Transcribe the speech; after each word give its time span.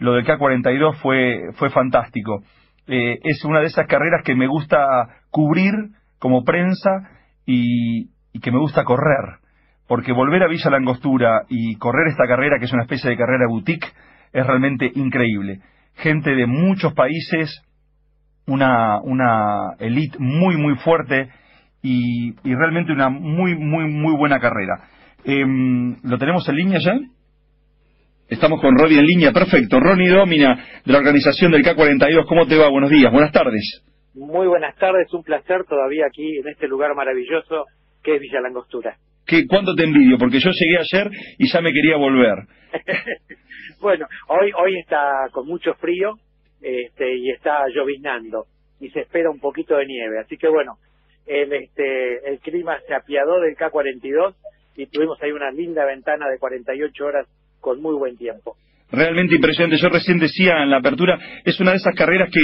lo 0.00 0.14
del 0.14 0.24
K42 0.24 0.96
fue, 0.96 1.52
fue 1.54 1.70
fantástico. 1.70 2.42
Eh, 2.86 3.18
es 3.22 3.44
una 3.44 3.60
de 3.60 3.66
esas 3.66 3.86
carreras 3.86 4.22
que 4.24 4.34
me 4.34 4.48
gusta 4.48 4.86
cubrir 5.30 5.72
como 6.18 6.42
prensa 6.42 7.08
y, 7.46 8.08
que 8.40 8.50
me 8.50 8.58
gusta 8.58 8.84
correr, 8.84 9.38
porque 9.86 10.12
volver 10.12 10.42
a 10.42 10.48
Villa 10.48 10.70
Langostura 10.70 11.42
y 11.48 11.76
correr 11.76 12.08
esta 12.08 12.26
carrera, 12.26 12.58
que 12.58 12.64
es 12.64 12.72
una 12.72 12.82
especie 12.82 13.10
de 13.10 13.16
carrera 13.16 13.46
boutique, 13.48 13.86
es 14.32 14.46
realmente 14.46 14.90
increíble. 14.94 15.60
Gente 15.94 16.34
de 16.34 16.46
muchos 16.46 16.94
países, 16.94 17.62
una, 18.46 19.00
una 19.02 19.74
elite 19.78 20.16
muy, 20.18 20.56
muy 20.56 20.76
fuerte 20.76 21.28
y, 21.82 22.34
y 22.42 22.54
realmente 22.54 22.92
una 22.92 23.10
muy, 23.10 23.54
muy, 23.54 23.84
muy 23.84 24.16
buena 24.16 24.40
carrera. 24.40 24.88
Em, 25.24 25.96
¿Lo 26.02 26.16
tenemos 26.18 26.48
en 26.48 26.56
línea 26.56 26.78
ya? 26.78 26.94
Estamos 28.30 28.60
con 28.60 28.78
Ronnie 28.78 29.00
en 29.00 29.06
línea, 29.06 29.32
perfecto. 29.32 29.80
Ronnie 29.80 30.08
Domina, 30.08 30.54
de 30.84 30.92
la 30.92 30.98
organización 30.98 31.50
del 31.50 31.64
K42, 31.64 32.26
¿cómo 32.28 32.46
te 32.46 32.56
va? 32.56 32.68
Buenos 32.70 32.88
días, 32.88 33.10
buenas 33.10 33.32
tardes. 33.32 33.82
Muy 34.14 34.46
buenas 34.46 34.76
tardes, 34.76 35.12
un 35.12 35.24
placer 35.24 35.64
todavía 35.68 36.06
aquí 36.06 36.38
en 36.38 36.46
este 36.46 36.68
lugar 36.68 36.94
maravilloso 36.94 37.64
que 38.04 38.14
es 38.14 38.20
Villa 38.20 38.40
Langostura. 38.40 38.96
¿Qué, 39.26 39.48
¿Cuánto 39.48 39.74
te 39.74 39.82
envidio? 39.82 40.16
Porque 40.16 40.38
yo 40.38 40.50
llegué 40.52 40.78
ayer 40.78 41.10
y 41.38 41.52
ya 41.52 41.60
me 41.60 41.72
quería 41.72 41.96
volver. 41.96 42.46
bueno, 43.80 44.06
hoy, 44.28 44.52
hoy 44.56 44.78
está 44.78 45.26
con 45.32 45.48
mucho 45.48 45.74
frío 45.74 46.14
este, 46.62 47.12
y 47.12 47.30
está 47.30 47.64
lloviznando 47.74 48.44
y 48.78 48.90
se 48.90 49.00
espera 49.00 49.28
un 49.28 49.40
poquito 49.40 49.76
de 49.76 49.86
nieve. 49.86 50.20
Así 50.20 50.36
que 50.36 50.48
bueno, 50.48 50.74
el, 51.26 51.52
este, 51.52 52.30
el 52.30 52.38
clima 52.38 52.78
se 52.86 52.94
apiadó 52.94 53.40
del 53.40 53.56
K42 53.56 54.36
y 54.76 54.86
tuvimos 54.86 55.20
ahí 55.20 55.32
una 55.32 55.50
linda 55.50 55.84
ventana 55.84 56.28
de 56.28 56.38
48 56.38 57.04
horas 57.04 57.26
con 57.60 57.80
muy 57.80 57.94
buen 57.94 58.16
tiempo. 58.16 58.56
Realmente 58.92 59.36
impresionante. 59.36 59.80
Yo 59.80 59.88
recién 59.88 60.18
decía 60.18 60.62
en 60.62 60.70
la 60.70 60.78
apertura, 60.78 61.18
es 61.44 61.60
una 61.60 61.70
de 61.70 61.76
esas 61.76 61.94
carreras 61.94 62.28
que 62.30 62.40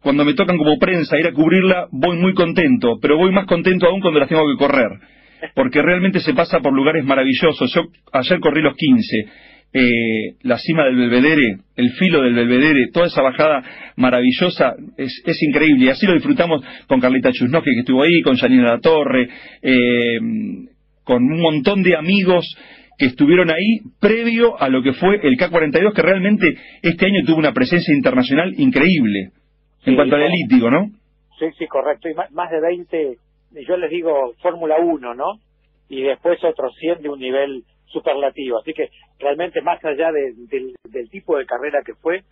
cuando 0.00 0.24
me 0.24 0.34
tocan 0.34 0.56
como 0.56 0.78
prensa 0.78 1.18
ir 1.18 1.26
a 1.26 1.32
cubrirla, 1.32 1.88
voy 1.90 2.16
muy 2.16 2.32
contento, 2.32 2.98
pero 3.02 3.18
voy 3.18 3.32
más 3.32 3.46
contento 3.46 3.86
aún 3.86 4.00
cuando 4.00 4.18
las 4.18 4.28
tengo 4.28 4.46
que 4.50 4.56
correr, 4.56 4.88
porque 5.54 5.82
realmente 5.82 6.20
se 6.20 6.32
pasa 6.32 6.60
por 6.60 6.72
lugares 6.72 7.04
maravillosos. 7.04 7.70
Yo 7.74 7.82
ayer 8.12 8.40
corrí 8.40 8.62
los 8.62 8.74
15, 8.76 9.16
eh, 9.72 10.36
la 10.42 10.56
cima 10.56 10.84
del 10.84 10.96
Belvedere, 10.96 11.58
el 11.76 11.90
filo 11.92 12.22
del 12.22 12.34
Belvedere, 12.34 12.88
toda 12.92 13.06
esa 13.06 13.20
bajada 13.20 13.62
maravillosa, 13.96 14.74
es, 14.96 15.42
increíble. 15.42 15.84
Y 15.84 15.88
así 15.90 16.06
lo 16.06 16.14
disfrutamos 16.14 16.64
con 16.86 16.98
Carlita 16.98 17.30
Chusnoque, 17.30 17.72
que 17.74 17.80
estuvo 17.80 18.02
ahí, 18.02 18.22
con 18.22 18.36
Janina 18.36 18.72
La 18.72 18.80
Torre, 18.80 19.28
eh, 19.60 20.18
con 21.04 21.24
un 21.24 21.40
montón 21.40 21.82
de 21.82 21.94
amigos 21.94 22.46
que 23.00 23.06
estuvieron 23.06 23.50
ahí 23.50 23.80
previo 23.98 24.60
a 24.60 24.68
lo 24.68 24.82
que 24.82 24.92
fue 24.92 25.18
el 25.22 25.38
K-42, 25.38 25.94
que 25.94 26.02
realmente 26.02 26.54
este 26.82 27.06
año 27.06 27.24
tuvo 27.24 27.38
una 27.38 27.54
presencia 27.54 27.94
internacional 27.94 28.52
increíble 28.58 29.32
en 29.86 29.96
cuanto 29.96 30.16
al 30.16 30.24
elítico, 30.24 30.70
¿no? 30.70 30.90
Sí, 31.38 31.46
sí, 31.58 31.66
correcto. 31.66 32.10
Y 32.10 32.14
más, 32.14 32.50
de 32.50 32.60
20, 32.60 33.16
yo 33.66 33.78
les 33.78 33.90
digo 33.90 34.34
Fórmula 34.42 34.76
1, 34.80 35.14
¿no? 35.14 35.40
Y 35.88 36.02
después 36.02 36.44
otros 36.44 36.74
100 36.78 37.00
de 37.00 37.08
un 37.08 37.18
nivel 37.18 37.64
superlativo. 37.86 38.58
Así 38.58 38.74
que 38.74 38.90
realmente 39.18 39.62
más 39.62 39.82
allá 39.82 40.12
del 40.12 41.10
tipo 41.10 41.38
de 41.38 41.46
carrera 41.46 41.80
que 41.82 41.94
fue, 41.94 42.24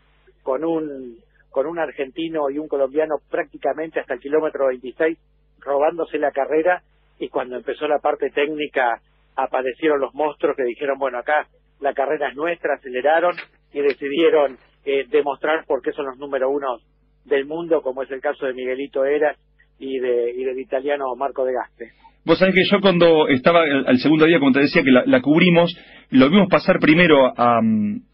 con 0.42 0.64
un, 0.64 1.16
con 1.48 1.64
un 1.64 1.78
argentino 1.78 2.50
y 2.50 2.58
un 2.58 2.68
colombiano 2.68 3.14
prácticamente 3.30 4.00
hasta 4.00 4.12
el 4.12 4.20
kilómetro 4.20 4.66
26 4.66 5.16
robándose 5.60 6.18
la 6.18 6.30
carrera 6.30 6.82
y 7.18 7.30
cuando 7.30 7.56
empezó 7.56 7.88
la 7.88 8.00
parte 8.00 8.28
técnica 8.28 9.00
aparecieron 9.38 10.00
los 10.00 10.12
monstruos 10.14 10.56
que 10.56 10.64
dijeron, 10.64 10.98
bueno, 10.98 11.18
acá 11.18 11.46
la 11.80 11.94
carrera 11.94 12.28
es 12.28 12.36
nuestra, 12.36 12.74
aceleraron 12.74 13.36
y 13.72 13.80
decidieron 13.80 14.58
eh, 14.84 15.04
demostrar 15.08 15.64
por 15.66 15.80
qué 15.80 15.92
son 15.92 16.06
los 16.06 16.18
número 16.18 16.50
uno 16.50 16.78
del 17.24 17.46
mundo, 17.46 17.80
como 17.82 18.02
es 18.02 18.10
el 18.10 18.20
caso 18.20 18.46
de 18.46 18.54
Miguelito 18.54 19.04
Eras 19.04 19.36
y, 19.78 19.98
de, 20.00 20.32
y 20.32 20.44
del 20.44 20.58
italiano 20.58 21.14
Marco 21.16 21.44
de 21.44 21.52
Gaste. 21.52 21.92
Vos 22.24 22.38
sabés 22.38 22.54
que 22.54 22.64
yo 22.70 22.80
cuando 22.80 23.28
estaba 23.28 23.62
al 23.62 23.98
segundo 23.98 24.26
día, 24.26 24.40
como 24.40 24.52
te 24.52 24.60
decía, 24.60 24.82
que 24.82 24.90
la, 24.90 25.22
cubrimos, 25.22 25.74
lo 26.10 26.28
vimos 26.28 26.48
pasar 26.50 26.78
primero 26.80 27.26
a, 27.26 27.60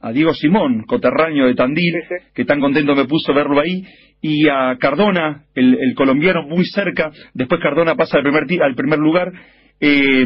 a 0.01 0.13
Diego 0.13 0.35
Simón, 0.35 0.85
coterráneo 0.87 1.47
de 1.47 1.55
Tandil, 1.55 1.95
que 2.35 2.45
tan 2.45 2.61
contento 2.61 2.95
me 2.95 3.07
puso 3.07 3.33
verlo 3.33 3.61
ahí, 3.61 3.83
y 4.21 4.47
a 4.49 4.77
Cardona, 4.79 5.47
el, 5.55 5.95
colombiano, 5.97 6.43
muy 6.43 6.65
cerca. 6.67 7.11
Después 7.33 7.61
Cardona 7.61 7.97
pasa 7.97 8.19
al 8.19 8.23
primer, 8.23 8.63
al 8.63 8.75
primer 8.75 8.99
lugar. 8.99 9.33
Eh, 9.81 10.25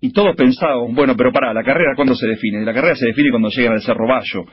y 0.00 0.12
todos 0.12 0.36
pensaban, 0.36 0.94
bueno, 0.94 1.14
pero 1.16 1.32
para, 1.32 1.52
¿la 1.52 1.64
carrera 1.64 1.94
cuándo 1.96 2.14
se 2.14 2.26
define? 2.26 2.64
La 2.64 2.74
carrera 2.74 2.94
se 2.94 3.06
define 3.06 3.30
cuando 3.30 3.48
llegan 3.48 3.72
al 3.72 3.82
Cerro 3.82 4.06
Bayo, 4.06 4.44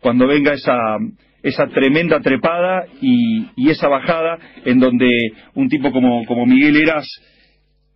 cuando 0.00 0.26
venga 0.26 0.52
esa, 0.52 0.98
esa 1.42 1.66
tremenda 1.68 2.20
trepada 2.20 2.86
y, 3.00 3.46
y, 3.56 3.70
esa 3.70 3.88
bajada 3.88 4.38
en 4.64 4.78
donde 4.78 5.32
un 5.54 5.68
tipo 5.68 5.90
como, 5.90 6.24
como 6.26 6.46
Miguel 6.46 6.76
Eras, 6.76 7.06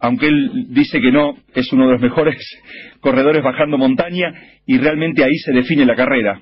aunque 0.01 0.27
él 0.27 0.67
dice 0.69 1.01
que 1.01 1.13
no, 1.13 1.37
es 1.55 1.73
uno 1.73 1.87
de 1.87 1.93
los 1.93 2.01
mejores 2.01 2.37
corredores 3.01 3.43
bajando 3.43 3.79
montaña 3.79 4.33
y 4.67 4.79
realmente 4.79 5.23
ahí 5.23 5.37
se 5.37 5.53
define 5.53 5.87
la 5.87 5.95
carrera. 5.95 6.41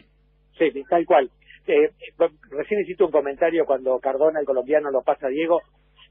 Sí, 0.58 0.70
tal 0.88 1.04
cual. 1.04 1.30
Eh, 1.66 1.90
recién 2.50 2.80
hiciste 2.80 3.04
un 3.04 3.10
comentario 3.10 3.64
cuando 3.64 3.98
Cardona, 3.98 4.40
el 4.40 4.46
colombiano, 4.46 4.90
lo 4.90 5.02
pasa 5.02 5.26
a 5.26 5.30
Diego. 5.30 5.60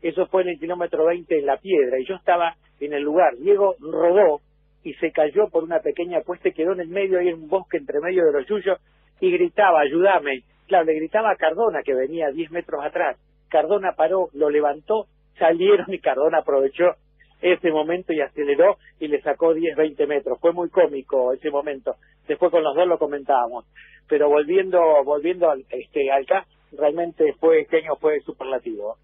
Eso 0.03 0.27
fue 0.27 0.41
en 0.41 0.49
el 0.49 0.59
kilómetro 0.59 1.05
20 1.05 1.39
en 1.39 1.45
La 1.45 1.57
Piedra 1.57 1.97
y 1.97 2.05
yo 2.05 2.15
estaba 2.15 2.55
en 2.81 2.93
el 2.93 3.01
lugar. 3.01 3.37
Diego 3.37 3.75
rodó 3.79 4.41
y 4.83 4.93
se 4.95 5.11
cayó 5.11 5.47
por 5.49 5.63
una 5.63 5.79
pequeña 5.79 6.21
cuesta 6.23 6.49
y 6.49 6.53
quedó 6.53 6.73
en 6.73 6.81
el 6.81 6.89
medio, 6.89 7.19
ahí 7.19 7.29
en 7.29 7.35
un 7.35 7.47
bosque 7.47 7.77
entre 7.77 8.01
medio 8.01 8.25
de 8.25 8.33
los 8.33 8.45
yuyos, 8.45 8.79
y 9.21 9.31
gritaba, 9.31 9.79
ayúdame. 9.79 10.43
Claro, 10.67 10.83
le 10.83 10.95
gritaba 10.95 11.31
a 11.31 11.37
Cardona, 11.37 11.83
que 11.83 11.93
venía 11.93 12.31
10 12.31 12.51
metros 12.51 12.83
atrás. 12.83 13.17
Cardona 13.49 13.93
paró, 13.93 14.27
lo 14.33 14.49
levantó, 14.49 15.07
salieron 15.39 15.93
y 15.93 15.99
Cardona 15.99 16.39
aprovechó 16.39 16.95
ese 17.41 17.71
momento 17.71 18.11
y 18.11 18.19
aceleró 18.19 18.77
y 18.99 19.07
le 19.07 19.21
sacó 19.21 19.53
10, 19.53 19.77
20 19.77 20.05
metros. 20.07 20.37
Fue 20.41 20.51
muy 20.51 20.69
cómico 20.69 21.31
ese 21.31 21.49
momento. 21.49 21.95
Después 22.27 22.51
con 22.51 22.63
los 22.63 22.75
dos 22.75 22.87
lo 22.87 22.97
comentábamos. 22.97 23.65
Pero 24.09 24.27
volviendo, 24.27 24.79
volviendo 25.05 25.49
al, 25.49 25.63
este, 25.69 26.11
al 26.11 26.25
realmente 26.77 27.33
fue, 27.39 27.61
este 27.61 27.77
año 27.77 27.95
fue 27.99 28.19
superlativo. 28.21 28.97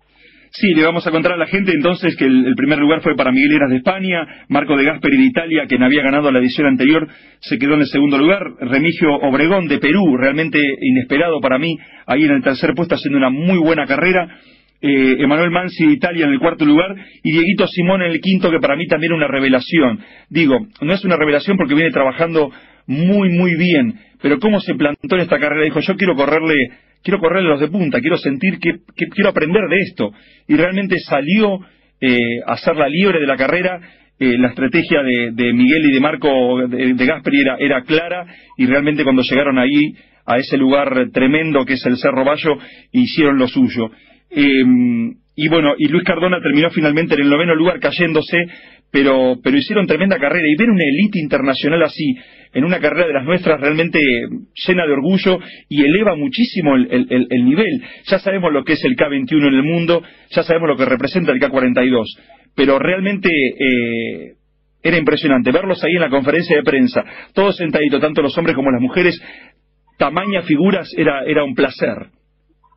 Sí, 0.51 0.73
le 0.73 0.83
vamos 0.83 1.05
a 1.05 1.11
contar 1.11 1.33
a 1.33 1.37
la 1.37 1.45
gente 1.45 1.71
entonces 1.71 2.15
que 2.17 2.25
el, 2.25 2.55
primer 2.55 2.79
lugar 2.79 3.01
fue 3.01 3.15
para 3.15 3.31
Miguel 3.31 3.53
Eras 3.53 3.69
de 3.69 3.77
España, 3.77 4.45
Marco 4.47 4.75
de 4.75 4.83
Gasperi 4.83 5.17
de 5.17 5.25
Italia, 5.25 5.65
quien 5.67 5.83
había 5.83 6.01
ganado 6.01 6.31
la 6.31 6.39
edición 6.39 6.65
anterior, 6.65 7.07
se 7.39 7.59
quedó 7.59 7.75
en 7.75 7.81
el 7.81 7.87
segundo 7.87 8.17
lugar, 8.17 8.41
Remigio 8.59 9.13
Obregón 9.13 9.67
de 9.67 9.77
Perú, 9.77 10.17
realmente 10.17 10.59
inesperado 10.81 11.39
para 11.39 11.59
mí, 11.59 11.77
ahí 12.07 12.23
en 12.23 12.31
el 12.31 12.41
tercer 12.41 12.73
puesto 12.73 12.95
haciendo 12.95 13.19
una 13.19 13.29
muy 13.29 13.59
buena 13.59 13.85
carrera, 13.85 14.39
eh, 14.81 15.17
Emanuel 15.19 15.51
Mansi 15.51 15.85
de 15.85 15.93
Italia 15.93 16.25
en 16.25 16.31
el 16.31 16.39
cuarto 16.39 16.65
lugar 16.65 16.95
y 17.21 17.31
Dieguito 17.31 17.67
Simón 17.67 18.01
en 18.01 18.11
el 18.11 18.19
quinto, 18.19 18.49
que 18.49 18.59
para 18.59 18.75
mí 18.75 18.87
también 18.87 19.13
una 19.13 19.27
revelación. 19.27 19.99
Digo, 20.29 20.67
no 20.81 20.93
es 20.93 21.03
una 21.03 21.17
revelación 21.17 21.57
porque 21.57 21.75
viene 21.75 21.91
trabajando 21.91 22.49
muy, 22.89 23.29
muy 23.29 23.55
bien, 23.55 23.93
pero 24.21 24.39
cómo 24.39 24.59
se 24.59 24.75
plantó 24.75 25.15
en 25.15 25.21
esta 25.21 25.39
carrera, 25.39 25.63
dijo, 25.63 25.79
yo 25.79 25.95
quiero 25.95 26.15
correrle 26.15 26.55
quiero 27.03 27.19
correrle 27.19 27.49
los 27.49 27.59
de 27.59 27.69
punta, 27.69 28.01
quiero 28.01 28.17
sentir 28.17 28.59
que, 28.59 28.79
quiero 29.09 29.29
aprender 29.29 29.63
de 29.69 29.77
esto. 29.77 30.11
Y 30.47 30.55
realmente 30.55 30.97
salió 30.99 31.59
eh, 32.01 32.39
a 32.45 32.57
ser 32.57 32.75
la 32.75 32.89
libre 32.89 33.19
de 33.19 33.27
la 33.27 33.37
carrera. 33.37 33.79
Eh, 34.19 34.37
la 34.37 34.49
estrategia 34.49 35.01
de, 35.01 35.53
Miguel 35.53 35.85
y 35.85 35.93
de 35.93 35.99
Marco 36.01 36.67
de, 36.67 36.93
de 36.93 37.05
Gasperi 37.05 37.39
era, 37.39 37.55
era, 37.57 37.83
clara 37.83 38.25
y 38.57 38.65
realmente 38.65 39.03
cuando 39.03 39.21
llegaron 39.21 39.57
ahí 39.57 39.93
a 40.25 40.37
ese 40.37 40.57
lugar 40.57 41.09
tremendo 41.13 41.63
que 41.63 41.75
es 41.75 41.85
el 41.85 41.95
Cerro 41.95 42.25
Bayo 42.25 42.57
hicieron 42.91 43.37
lo 43.37 43.47
suyo. 43.47 43.89
Em, 44.29 45.15
y 45.35 45.47
bueno, 45.47 45.73
y 45.77 45.87
Luis 45.87 46.03
Cardona 46.03 46.41
terminó 46.41 46.69
finalmente 46.69 47.15
en 47.15 47.21
el 47.21 47.29
noveno 47.29 47.55
lugar 47.55 47.79
cayéndose, 47.79 48.37
pero, 48.91 49.37
pero 49.43 49.57
hicieron 49.57 49.87
tremenda 49.87 50.17
carrera 50.17 50.47
y 50.47 50.55
ver 50.55 50.69
una 50.69 50.83
élite 50.83 51.19
internacional 51.19 51.83
así, 51.83 52.15
en 52.53 52.63
una 52.63 52.79
carrera 52.79 53.07
de 53.07 53.13
las 53.13 53.23
nuestras 53.23 53.59
realmente 53.61 53.99
llena 54.67 54.85
de 54.85 54.93
orgullo 54.93 55.39
y 55.67 55.83
eleva 55.83 56.15
muchísimo 56.15 56.75
el, 56.75 57.45
nivel. 57.45 57.83
Ya 58.05 58.19
sabemos 58.19 58.51
lo 58.51 58.63
que 58.63 58.73
es 58.73 58.83
el 58.83 58.95
K21 58.95 59.47
en 59.47 59.53
el 59.53 59.63
mundo, 59.63 60.01
ya 60.31 60.43
sabemos 60.43 60.69
lo 60.69 60.75
que 60.75 60.85
representa 60.85 61.31
el 61.31 61.39
K42, 61.39 62.05
pero 62.55 62.79
realmente 62.79 63.29
eh, 63.29 64.33
era 64.81 64.97
impresionante 64.97 65.51
verlos 65.51 65.83
ahí 65.83 65.93
en 65.93 66.01
la 66.01 66.09
conferencia 66.09 66.55
de 66.55 66.63
prensa, 66.63 67.03
todos 67.33 67.57
sentaditos, 67.57 68.01
tanto 68.01 68.21
los 68.21 68.35
hombres 68.37 68.55
como 68.55 68.71
las 68.71 68.81
mujeres, 68.81 69.21
tamañas 69.97 70.45
figuras, 70.45 70.89
era, 70.97 71.23
era 71.25 71.43
un 71.43 71.53
placer. 71.53 72.09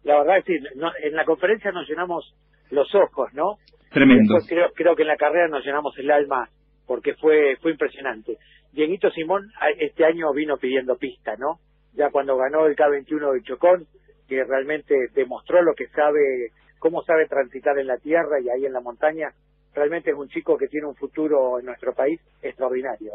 La 0.05 0.19
verdad 0.19 0.38
es 0.38 0.44
que 0.44 0.56
en 0.56 1.14
la 1.14 1.25
conferencia 1.25 1.70
nos 1.70 1.88
llenamos 1.88 2.35
los 2.70 2.93
ojos, 2.94 3.32
¿no? 3.35 3.56
Tremendo. 3.93 4.39
creo, 4.49 4.73
creo 4.75 4.97
que 4.97 5.03
en 5.03 5.09
la 5.09 5.17
carrera 5.17 5.49
nos 5.49 5.65
llenamos 5.65 5.97
el 5.99 6.11
alma 6.11 6.49
porque 6.87 7.15
fue 7.15 7.56
fue 7.61 7.73
impresionante. 7.73 8.39
Dieguito 8.73 9.11
Simón 9.11 9.50
este 9.79 10.05
año 10.05 10.33
vino 10.33 10.56
pidiendo 10.56 10.97
pista, 10.97 11.37
¿no? 11.37 11.59
Ya 11.94 12.11
cuando 12.11 12.37
ganó 12.37 12.67
el 12.67 12.75
K21 12.75 13.35
de 13.35 13.43
Chocón, 13.43 13.87
que 14.29 14.43
realmente 14.44 14.94
demostró 15.15 15.62
lo 15.62 15.75
que 15.75 15.89
sabe, 15.89 16.53
cómo 16.79 17.03
sabe 17.03 17.27
transitar 17.27 17.79
en 17.79 17.87
la 17.87 17.99
tierra 17.99 18.41
y 18.41 18.49
ahí 18.49 18.65
en 18.65 18.73
la 18.73 18.81
montaña, 18.81 19.33
realmente 19.75 20.11
es 20.11 20.17
un 20.17 20.29
chico 20.29 20.57
que 20.57 20.69
tiene 20.69 20.87
un 20.87 20.95
futuro 20.95 21.59
en 21.59 21.67
nuestro 21.67 21.95
país 21.95 22.21
extraordinario. 22.43 23.13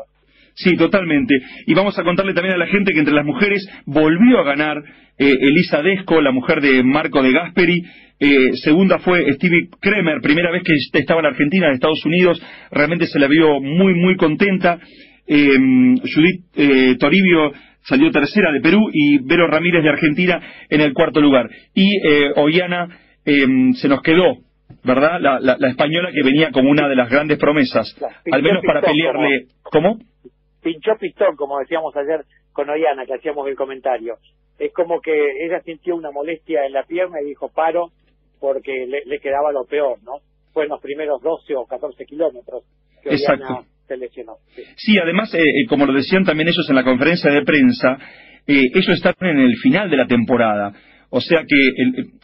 Sí, 0.57 0.75
totalmente. 0.75 1.35
Y 1.67 1.73
vamos 1.75 1.97
a 1.99 2.03
contarle 2.03 2.33
también 2.33 2.55
a 2.55 2.57
la 2.57 2.65
gente 2.65 2.91
que 2.91 2.99
entre 2.99 3.13
las 3.13 3.25
mujeres 3.25 3.67
volvió 3.85 4.39
a 4.39 4.43
ganar 4.43 4.77
eh, 5.19 5.35
Elisa 5.39 5.83
Desco, 5.83 6.19
la 6.19 6.31
mujer 6.31 6.61
de 6.61 6.81
Marco 6.81 7.21
de 7.21 7.31
Gasperi. 7.31 7.83
Eh, 8.19 8.53
segunda 8.63 8.97
fue 8.97 9.31
Stevie 9.33 9.69
Kremer, 9.79 10.19
primera 10.19 10.49
vez 10.49 10.63
que 10.63 10.73
estaba 10.97 11.19
en 11.19 11.27
Argentina, 11.27 11.67
en 11.67 11.73
Estados 11.73 12.03
Unidos. 12.05 12.41
Realmente 12.71 13.05
se 13.05 13.19
la 13.19 13.27
vio 13.27 13.59
muy, 13.61 13.93
muy 13.93 14.15
contenta. 14.15 14.79
Eh, 15.27 15.57
Judith 16.01 16.97
Toribio 16.99 17.51
salió 17.83 18.09
tercera 18.09 18.51
de 18.51 18.59
Perú 18.59 18.89
y 18.91 19.19
Vero 19.19 19.47
Ramírez 19.47 19.83
de 19.83 19.89
Argentina 19.89 20.41
en 20.69 20.81
el 20.81 20.93
cuarto 20.93 21.21
lugar. 21.21 21.47
Y 21.75 21.99
Ollana 22.35 22.97
se 23.25 23.87
nos 23.87 24.01
quedó 24.01 24.46
¿verdad? 24.83 25.19
La, 25.19 25.69
española 25.69 26.09
que 26.13 26.23
venía 26.23 26.51
como 26.51 26.69
una 26.69 26.87
de 26.87 26.95
las 26.95 27.09
grandes 27.09 27.37
promesas, 27.37 27.95
al 28.31 28.43
menos 28.43 28.63
para 28.65 28.81
pelearle. 28.81 29.47
¿Cómo? 29.63 29.97
pinchó 30.67 30.97
pistón, 30.99 31.37
como 31.37 31.59
decíamos 31.59 31.95
ayer 31.95 32.25
con 32.51 32.69
Oriana, 32.69 33.05
que 33.05 33.13
hacíamos 33.13 33.47
el 33.47 33.55
comentario. 33.55 34.17
Es 34.59 34.73
como 34.73 34.99
que 34.99 35.13
ella 35.45 35.61
sintió 35.61 35.95
una 35.95 36.11
molestia 36.11 36.65
en 36.65 36.73
la 36.73 36.83
pierna 36.83 37.21
y 37.21 37.29
dijo 37.29 37.49
paro 37.53 37.91
porque 38.39 38.85
le, 38.85 39.19
quedaba 39.19 39.51
lo 39.53 39.65
peor, 39.65 39.97
¿no? 40.03 40.19
Fue 40.51 40.63
en 40.63 40.69
los 40.69 40.81
primeros 40.81 41.21
12 41.21 41.55
o 41.55 41.65
14 41.65 42.05
kilómetros 42.05 42.63
que 43.01 43.09
Oriana 43.09 43.63
se 43.87 43.95
lesionó. 43.97 44.37
Sí, 44.75 44.97
además, 45.01 45.33
eh, 45.33 45.39
eh, 45.39 45.67
como 45.69 45.85
lo 45.85 45.93
decían 45.93 46.25
también 46.25 46.49
ellos 46.49 46.67
en 46.67 46.75
la 46.75 46.83
conferencia 46.83 47.31
de 47.31 47.43
prensa, 47.43 47.97
eh, 48.45 48.65
ellos 48.73 48.89
están 48.89 49.13
en 49.21 49.39
el 49.39 49.55
final 49.57 49.89
de 49.89 49.97
la 49.97 50.07
temporada. 50.07 50.73
O 51.09 51.21
sea 51.21 51.43
que 51.47 51.69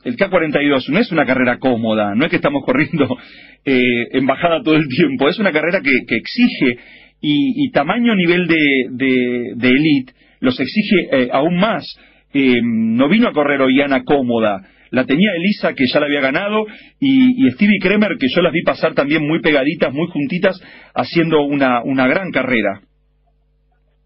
el, 0.03 0.17
K42 0.17 0.89
no 0.89 0.99
es 0.99 1.11
una 1.11 1.25
carrera 1.25 1.57
cómoda, 1.57 2.15
no 2.15 2.25
es 2.25 2.29
que 2.29 2.35
estamos 2.35 2.63
corriendo 2.65 3.07
en 3.65 4.25
bajada 4.25 4.61
todo 4.61 4.75
el 4.75 4.87
tiempo, 4.87 5.29
es 5.29 5.39
una 5.39 5.51
carrera 5.51 5.81
que, 5.81 6.15
exige 6.15 6.79
y, 7.21 7.71
tamaño 7.71 8.15
nivel 8.15 8.47
de, 8.47 9.55
de, 9.55 9.69
elite 9.69 10.13
los 10.43 10.59
exige 10.59 11.07
eh, 11.11 11.29
aún 11.31 11.57
más. 11.57 11.85
Eh, 12.33 12.59
no 12.61 13.07
vino 13.07 13.29
a 13.29 13.33
correr 13.33 13.61
Ollana 13.61 14.03
cómoda. 14.03 14.61
La 14.91 15.05
tenía 15.05 15.31
Elisa, 15.35 15.73
que 15.73 15.85
ya 15.87 15.99
la 15.99 16.05
había 16.05 16.19
ganado, 16.19 16.65
y, 16.99 17.49
Stevie 17.51 17.79
Kremer, 17.81 18.17
que 18.19 18.27
yo 18.27 18.41
las 18.41 18.51
vi 18.51 18.61
pasar 18.61 18.93
también 18.93 19.25
muy 19.25 19.41
pegaditas, 19.41 19.91
muy 19.91 20.07
juntitas, 20.11 20.59
haciendo 20.93 21.41
una, 21.43 21.81
una 21.83 22.07
gran 22.07 22.29
carrera. 22.31 22.81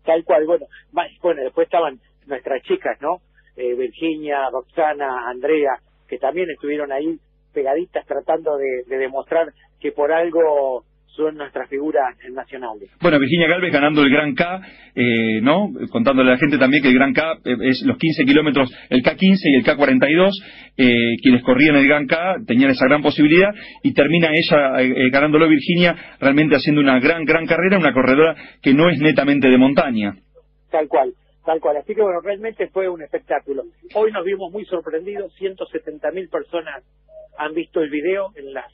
Tal 0.05 0.23
cual, 0.23 0.45
bueno, 0.45 0.65
bueno, 1.21 1.41
después 1.43 1.65
estaban 1.65 1.99
nuestras 2.25 2.61
chicas, 2.63 2.97
¿no? 3.01 3.17
Eh, 3.57 3.75
Virginia, 3.75 4.49
Roxana, 4.51 5.29
Andrea, 5.29 5.79
que 6.07 6.17
también 6.17 6.49
estuvieron 6.49 6.91
ahí 6.91 7.17
pegaditas 7.53 8.05
tratando 8.05 8.55
de 8.57 8.97
demostrar 8.97 9.47
que 9.79 9.91
por 9.91 10.11
algo 10.11 10.85
son 11.17 11.35
nuestras 11.35 11.67
figuras 11.67 12.15
nacionales. 12.31 12.91
Bueno, 13.01 13.19
Virginia 13.19 13.47
Galvez 13.47 13.73
ganando 13.73 14.03
el 14.03 14.09
Gran 14.11 14.35
K, 14.35 14.61
eh, 14.95 15.41
¿no? 15.41 15.69
Contándole 15.89 16.29
a 16.29 16.33
la 16.35 16.39
gente 16.39 16.59
también 16.59 16.83
que 16.83 16.89
el 16.89 16.93
Gran 16.93 17.11
K 17.11 17.39
eh, 17.43 17.55
es 17.61 17.81
los 17.85 17.97
15 17.97 18.23
kilómetros, 18.23 18.71
el 18.89 19.01
K15 19.01 19.39
y 19.45 19.55
el 19.55 19.63
K42, 19.65 20.31
eh, 20.77 21.15
quienes 21.21 21.43
corrían 21.43 21.75
el 21.75 21.87
Gran 21.87 22.05
K 22.05 22.35
tenían 22.45 22.69
esa 22.69 22.85
gran 22.85 23.01
posibilidad 23.01 23.49
y 23.83 23.93
termina 23.93 24.29
ella 24.31 24.79
eh, 24.79 25.09
ganándolo 25.11 25.49
Virginia, 25.49 25.95
realmente 26.21 26.55
haciendo 26.55 26.81
una 26.81 26.99
gran, 26.99 27.25
gran 27.25 27.47
carrera, 27.47 27.79
una 27.79 27.93
corredora 27.93 28.35
que 28.61 28.75
no 28.75 28.89
es 28.89 28.99
netamente 28.99 29.49
de 29.49 29.57
montaña. 29.57 30.13
Tal 30.69 30.87
cual. 30.87 31.13
Tal 31.47 31.61
cual, 31.61 31.77
así 31.77 31.95
que 31.95 32.01
bueno, 32.01 32.19
realmente 32.19 32.67
fue 32.67 32.89
un 32.89 33.01
espectáculo. 33.01 33.63
Hoy 33.95 34.11
nos 34.11 34.25
vimos 34.25 34.51
muy 34.51 34.65
sorprendidos, 34.65 35.33
170 35.35 36.11
mil 36.11 36.27
personas 36.27 36.83
han 37.37 37.53
visto 37.53 37.79
el 37.79 37.89
video 37.89 38.31
en 38.35 38.53
las 38.53 38.65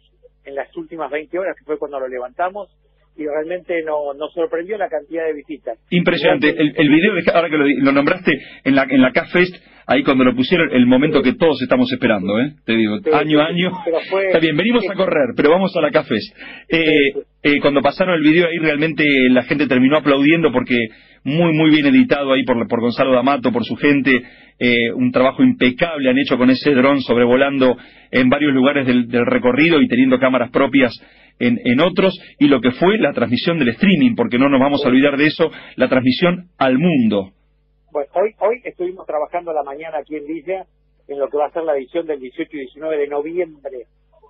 en 0.43 0.55
las 0.55 0.75
últimas 0.75 1.11
20 1.11 1.37
horas, 1.37 1.55
que 1.55 1.65
fue 1.65 1.77
cuando 1.77 1.99
lo 1.99 2.07
levantamos, 2.07 2.75
y 3.15 3.27
realmente 3.27 3.83
no, 3.83 4.15
nos 4.15 4.33
sorprendió 4.33 4.75
la 4.79 4.89
cantidad 4.89 5.23
de 5.23 5.33
visitas. 5.33 5.77
Impresionante. 5.91 6.49
El, 6.49 6.73
el 6.75 6.89
video, 6.89 7.13
ahora 7.35 7.47
que 7.51 7.57
lo, 7.57 7.91
nombraste, 7.91 8.31
en 8.63 8.75
la, 8.75 8.87
en 8.89 9.03
la 9.03 9.11
CAFest, 9.11 9.55
ahí 9.85 10.03
cuando 10.03 10.23
lo 10.23 10.35
pusieron, 10.35 10.73
el 10.73 10.87
momento 10.87 11.21
que 11.21 11.33
todos 11.33 11.61
estamos 11.61 11.91
esperando, 11.93 12.39
¿eh? 12.39 12.55
Te 12.65 12.73
digo, 12.73 12.97
año 13.13 13.39
a 13.39 13.45
año. 13.45 13.71
Está 14.25 14.39
bien, 14.39 14.57
venimos 14.57 14.83
a 14.89 14.95
correr, 14.95 15.35
pero 15.35 15.51
vamos 15.51 15.75
a 15.77 15.81
la 15.81 15.91
CAFest. 15.91 16.35
Eh, 16.69 17.23
eh, 17.43 17.59
cuando 17.61 17.81
pasaron 17.81 18.15
el 18.15 18.23
video 18.23 18.47
ahí, 18.47 18.57
realmente 18.57 19.05
la 19.29 19.43
gente 19.43 19.67
terminó 19.67 19.97
aplaudiendo 19.97 20.51
porque 20.51 20.87
muy, 21.23 21.53
muy 21.53 21.69
bien 21.69 21.85
editado 21.85 22.33
ahí 22.33 22.43
por, 22.43 22.67
por 22.67 22.81
Gonzalo 22.81 23.13
D'Amato, 23.13 23.51
por 23.51 23.63
su 23.63 23.75
gente, 23.75 24.21
eh, 24.59 24.91
un 24.93 25.11
trabajo 25.11 25.43
impecable 25.43 26.09
han 26.09 26.17
hecho 26.17 26.37
con 26.37 26.49
ese 26.49 26.71
dron 26.71 27.01
sobrevolando 27.01 27.77
en 28.11 28.29
varios 28.29 28.53
lugares 28.53 28.85
del, 28.85 29.07
recorrido 29.25 29.81
y 29.81 29.87
teniendo 29.87 30.19
cámaras 30.19 30.51
propias 30.51 30.93
en, 31.39 31.59
en, 31.63 31.79
otros, 31.79 32.13
y 32.39 32.47
lo 32.47 32.61
que 32.61 32.71
fue 32.71 32.97
la 32.99 33.13
transmisión 33.13 33.57
del 33.57 33.69
streaming, 33.69 34.15
porque 34.15 34.37
no 34.37 34.49
nos 34.49 34.59
vamos 34.59 34.85
a 34.85 34.89
olvidar 34.89 35.17
de 35.17 35.27
eso, 35.27 35.49
la 35.75 35.89
transmisión 35.89 36.49
al 36.57 36.77
mundo. 36.77 37.31
Bueno, 37.91 38.09
hoy, 38.15 38.33
hoy 38.39 38.61
estuvimos 38.63 39.05
trabajando 39.07 39.53
la 39.53 39.63
mañana 39.63 39.99
aquí 39.99 40.15
en 40.15 40.27
Villa 40.27 40.65
en 41.07 41.19
lo 41.19 41.27
que 41.27 41.37
va 41.37 41.47
a 41.47 41.51
ser 41.51 41.63
la 41.63 41.75
edición 41.75 42.05
del 42.05 42.19
18 42.19 42.49
y 42.53 42.59
19 42.59 42.97
de 42.97 43.07
noviembre 43.07 43.87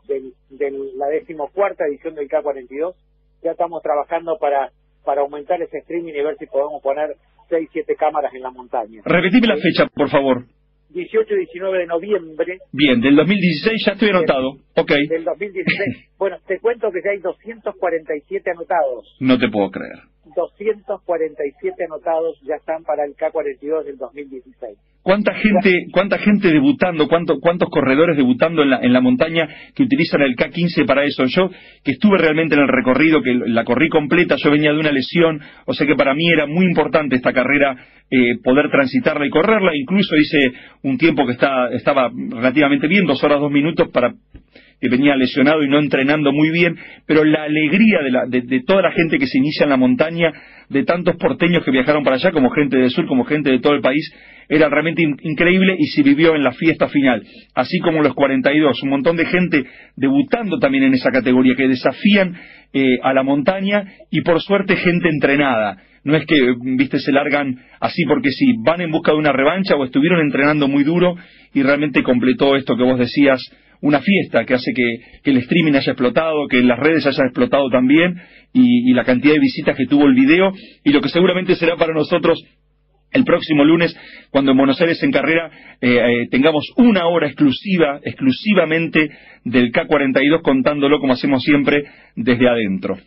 de 0.08 0.72
la 0.96 1.08
decimocuarta 1.08 1.86
edición 1.86 2.16
del 2.16 2.28
K42. 2.28 2.96
Ya 3.44 3.52
estamos 3.52 3.82
trabajando 3.82 4.38
para 4.40 4.72
para 5.04 5.22
aumentar 5.22 5.62
ese 5.62 5.78
streaming 5.80 6.14
y 6.14 6.22
ver 6.22 6.38
si 6.38 6.46
podemos 6.46 6.82
poner 6.82 7.16
6, 7.50 7.70
7 7.72 7.96
cámaras 7.96 8.34
en 8.34 8.42
la 8.42 8.52
montaña. 8.52 9.02
Repetime 9.06 9.48
la 9.48 9.58
fecha, 9.58 9.88
por 9.94 10.10
favor. 10.10 10.46
18 10.90 11.34
y 11.34 11.38
19 11.38 11.80
de 11.80 11.88
noviembre. 11.88 12.60
Bien, 12.72 13.02
del 13.02 13.16
2016 13.16 13.84
ya 13.86 13.94
estoy 13.94 14.10
anotado. 14.10 14.52
Ok. 14.76 14.92
Del 15.10 15.24
2016. 15.24 16.10
bueno, 16.18 16.38
te 16.46 16.60
cuento 16.60 16.92
que 16.92 17.02
ya 17.04 17.12
hay 17.12 17.20
247 17.20 18.52
anotados. 18.52 19.18
No 19.20 19.40
te 19.40 19.50
puedo 19.50 19.72
creer. 19.72 20.00
247 20.36 21.84
anotados 21.84 22.40
ya 22.44 22.56
están 22.56 22.84
para 22.84 23.06
el 23.06 23.16
K42 23.16 23.86
del 23.86 23.98
2016. 23.98 24.78
¿Cuánta 25.04 25.34
gente, 25.34 25.88
cuánta 25.92 26.18
gente 26.18 26.50
debutando, 26.50 27.10
cuánto, 27.10 27.42
cuántos 27.42 27.70
corredores 27.70 28.16
debutando 28.16 28.64
en 28.64 28.70
la, 28.70 28.80
en 28.82 28.94
la 28.94 29.02
montaña 29.02 29.50
que 29.76 29.84
utilizan 29.84 30.22
el 30.22 30.38
K15 30.38 30.86
para 30.86 31.04
eso? 31.04 31.26
Yo, 31.26 31.50
que 31.84 31.92
estuve 31.92 32.18
realmente 32.18 32.56
en 32.56 32.62
el 32.62 32.70
recorrido, 32.70 33.22
que 33.22 33.34
la 33.34 33.66
corrí 33.66 33.90
completa, 33.90 34.38
yo 34.38 34.50
venía 34.50 34.72
de 34.72 34.80
una 34.80 34.94
lesión, 34.94 35.42
o 35.66 35.74
sea 35.74 35.86
que 35.86 35.96
para 35.96 36.16
mí 36.16 36.30
era 36.32 36.46
muy 36.46 36.66
importante 36.66 37.18
esta 37.18 37.34
carrera, 37.34 37.76
eh, 38.10 38.38
poder 38.42 38.70
transitarla 38.72 39.26
y 39.26 39.30
correrla. 39.30 39.76
Incluso 39.76 40.16
hice 40.16 40.54
un 40.84 40.98
tiempo 40.98 41.26
que 41.26 41.34
está, 41.34 41.68
estaba 41.74 42.10
relativamente 42.30 42.88
bien, 42.88 43.06
dos 43.06 43.22
horas, 43.26 43.42
dos 43.42 43.52
minutos 43.52 43.90
para 43.92 44.14
que 44.84 44.90
venía 44.90 45.16
lesionado 45.16 45.64
y 45.64 45.70
no 45.70 45.80
entrenando 45.80 46.34
muy 46.34 46.52
bien, 46.52 46.76
pero 47.08 47.24
la 47.24 47.44
alegría 47.44 48.00
de, 48.28 48.64
toda 48.68 48.82
la 48.82 48.92
gente 48.92 49.18
que 49.18 49.28
se 49.28 49.38
inicia 49.38 49.64
en 49.64 49.70
la 49.70 49.78
montaña, 49.78 50.30
de 50.68 50.84
tantos 50.84 51.16
porteños 51.16 51.64
que 51.64 51.72
viajaron 51.72 52.04
para 52.04 52.18
allá, 52.18 52.32
como 52.32 52.50
gente 52.50 52.76
del 52.76 52.90
sur, 52.90 53.08
como 53.08 53.24
gente 53.24 53.50
de 53.50 53.60
todo 53.60 53.76
el 53.76 53.82
país, 53.82 54.14
era 54.50 54.68
realmente 54.68 55.02
increíble 55.22 55.78
y 55.80 55.86
se 55.86 56.04
vivió 56.04 56.36
en 56.36 56.44
la 56.44 56.52
fiesta 56.52 56.90
final, 56.90 57.24
así 57.56 57.80
como 57.80 58.02
los 58.02 58.14
42, 58.14 58.84
un 58.84 58.90
montón 58.90 59.16
de 59.16 59.26
gente 59.26 59.64
debutando 59.96 60.60
también 60.60 60.84
en 60.84 60.96
esa 60.96 61.12
categoría, 61.12 61.56
que 61.56 61.70
desafían 61.70 62.36
eh, 62.74 62.98
a 63.04 63.14
la 63.14 63.24
montaña 63.24 63.86
y 64.12 64.20
por 64.20 64.42
suerte 64.42 64.76
gente 64.76 65.08
entrenada. 65.08 65.78
No 66.04 66.18
es 66.18 66.26
que, 66.26 66.36
viste, 66.76 67.00
se 67.00 67.14
largan 67.14 67.58
así 67.80 68.04
porque 68.04 68.32
sí, 68.32 68.56
van 68.66 68.82
en 68.82 68.92
busca 68.92 69.14
de 69.14 69.18
una 69.18 69.32
revancha 69.32 69.78
o 69.78 69.86
estuvieron 69.86 70.20
entrenando 70.20 70.68
muy 70.68 70.84
duro 70.84 71.16
y 71.54 71.64
realmente 71.64 72.04
completó 72.04 72.58
esto 72.58 72.76
que 72.76 72.84
vos 72.84 73.00
decías, 73.00 73.40
una 73.84 74.00
fiesta 74.00 74.46
que 74.46 74.54
hace 74.54 74.72
que, 74.74 75.30
el 75.30 75.38
streaming 75.38 75.74
haya 75.74 75.92
explotado, 75.92 76.48
que 76.48 76.62
las 76.62 76.80
redes 76.80 77.06
hayan 77.06 77.28
explotado 77.28 77.70
también 77.70 78.16
y, 78.54 78.94
la 78.94 79.04
cantidad 79.04 79.34
de 79.34 79.40
visitas 79.40 79.76
que 79.76 79.86
tuvo 79.86 80.06
el 80.06 80.16
video 80.16 80.54
y 80.84 80.92
lo 80.92 81.02
que 81.02 81.10
seguramente 81.10 81.56
será 81.56 81.76
para 81.76 81.94
nosotros 81.94 82.42
el 83.12 83.26
próximo 83.26 83.66
lunes, 83.66 83.96
cuando 84.32 84.52
en 84.52 84.58
Buenos 84.58 84.80
Aires 84.82 85.04
en 85.04 85.12
carrera 85.12 85.52
eh, 85.82 85.98
eh, 85.98 86.28
tengamos 86.32 86.66
una 86.78 87.08
hora 87.08 87.28
exclusiva, 87.28 88.00
exclusivamente 88.04 89.10
del 89.44 89.72
K42 89.72 90.42
contándolo 90.42 91.00
como 91.00 91.14
hacemos 91.14 91.44
siempre 91.44 91.84
desde 92.16 92.50
adentro. 92.50 92.98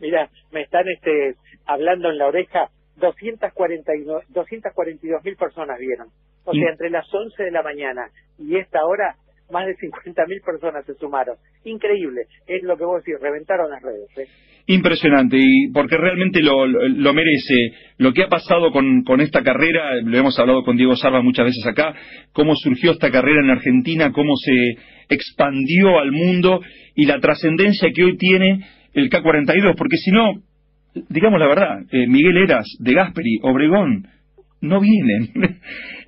Mira, 0.00 0.30
me 0.52 0.62
están 0.62 0.88
este, 0.88 1.34
hablando 1.66 2.08
en 2.08 2.18
la 2.18 2.28
oreja, 2.28 2.68
242 2.96 5.24
mil 5.24 5.36
personas 5.36 5.78
vieron. 5.78 6.08
O 6.44 6.52
sea, 6.52 6.70
entre 6.70 6.90
las 6.90 7.12
11 7.12 7.42
de 7.42 7.50
la 7.50 7.62
mañana 7.62 8.10
y 8.38 8.56
esta 8.56 8.84
hora 8.86 9.16
más 9.50 9.66
de 9.66 9.76
50.000 9.76 10.44
personas 10.44 10.84
se 10.84 10.94
sumaron. 10.94 11.36
Increíble, 11.64 12.22
es 12.46 12.62
lo 12.62 12.76
que 12.76 12.84
vos 12.84 13.02
decís, 13.04 13.20
reventaron 13.20 13.70
las 13.70 13.82
redes. 13.82 14.08
¿eh? 14.18 14.26
Impresionante, 14.66 15.36
y 15.38 15.70
porque 15.72 15.96
realmente 15.96 16.40
lo, 16.42 16.66
lo, 16.66 17.14
merece. 17.14 17.72
Lo 17.98 18.12
que 18.12 18.22
ha 18.22 18.28
pasado 18.28 18.70
con, 18.70 19.02
con, 19.02 19.20
esta 19.20 19.42
carrera, 19.42 19.96
lo 20.02 20.16
hemos 20.16 20.38
hablado 20.38 20.62
con 20.62 20.76
Diego 20.76 20.96
Sarva 20.96 21.22
muchas 21.22 21.46
veces 21.46 21.66
acá, 21.66 21.94
cómo 22.32 22.54
surgió 22.54 22.92
esta 22.92 23.10
carrera 23.10 23.40
en 23.42 23.50
Argentina, 23.50 24.12
cómo 24.12 24.34
se 24.36 24.76
expandió 25.08 25.98
al 25.98 26.12
mundo 26.12 26.60
y 26.94 27.06
la 27.06 27.18
trascendencia 27.18 27.90
que 27.94 28.04
hoy 28.04 28.16
tiene 28.16 28.64
el 28.92 29.08
K-42, 29.08 29.74
porque 29.76 29.96
si 29.96 30.10
no, 30.10 30.42
digamos 31.08 31.40
la 31.40 31.48
verdad, 31.48 31.80
eh, 31.90 32.06
Miguel 32.06 32.38
Eras, 32.38 32.66
de 32.78 32.94
Gasperi, 32.94 33.38
Obregón, 33.42 34.06
no 34.60 34.80
vienen, 34.80 35.30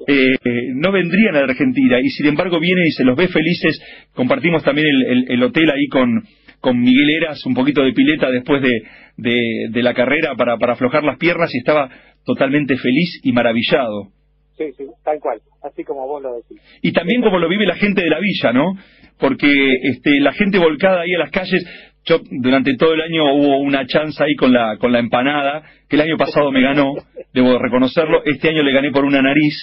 eh, 0.07 0.37
no 0.75 0.93
vendrían 0.93 1.37
a 1.37 1.41
la 1.41 1.47
Argentina 1.47 1.99
y 2.01 2.09
sin 2.11 2.27
embargo 2.27 2.61
vienen 2.61 2.87
y 2.87 2.93
se 2.93 3.05
los 3.05 3.17
ve 3.17 3.29
felices. 3.29 3.81
Compartimos 4.15 4.63
también 4.63 4.87
el, 5.29 5.43
hotel 5.43 5.71
ahí 5.71 5.87
con, 5.89 6.25
con 6.61 6.81
Miguel 6.81 7.11
Eras 7.11 7.45
un 7.47 7.55
poquito 7.55 7.83
de 7.83 7.93
pileta 7.93 8.31
después 8.31 8.63
de, 8.63 8.83
de, 9.17 9.83
la 9.83 9.95
carrera 9.95 10.35
para, 10.37 10.57
para 10.59 10.75
aflojar 10.75 11.05
las 11.05 11.19
piernas 11.19 11.55
y 11.55 11.59
estaba 11.59 11.91
totalmente 12.25 12.77
feliz 12.77 13.21
y 13.23 13.33
maravillado. 13.33 14.09
Sí, 14.57 14.65
sí, 14.77 14.85
tal 15.03 15.19
cual, 15.19 15.41
así 15.63 15.83
como 15.83 16.07
vos 16.07 16.23
lo 16.23 16.37
decís. 16.37 16.61
Y 16.83 16.93
también 16.93 17.23
como 17.23 17.39
lo 17.39 17.49
vive 17.49 17.67
la 17.67 17.77
gente 17.77 18.03
de 18.03 18.11
la 18.11 18.21
villa, 18.21 18.53
¿no? 18.53 18.75
Porque 19.19 19.49
este, 19.83 20.21
la 20.21 20.33
gente 20.33 20.59
volcada 20.59 21.03
ahí 21.03 21.15
a 21.15 21.19
las 21.19 21.31
calles, 21.31 21.65
yo 22.05 22.21
durante 22.31 22.77
todo 22.77 22.95
el 22.95 23.01
año 23.01 23.35
hubo 23.35 23.59
una 23.59 23.87
chance 23.87 24.23
ahí 24.23 24.35
con 24.35 24.53
la, 24.53 24.77
con 24.79 24.93
la 24.93 24.99
empanada, 24.99 25.63
que 25.89 25.97
el 25.97 26.03
año 26.03 26.17
pasado 26.17 26.51
me 26.51 26.63
ganó, 26.63 26.95
debo 27.33 27.59
reconocerlo, 27.59 28.23
este 28.25 28.49
año 28.49 28.63
le 28.63 28.73
gané 28.73 28.91
por 28.91 29.05
una 29.05 29.23
nariz, 29.23 29.55